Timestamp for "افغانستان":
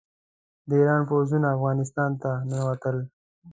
1.55-2.11